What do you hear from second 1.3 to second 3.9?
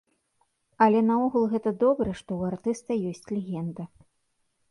гэта добра, што ў артыста ёсць легенда.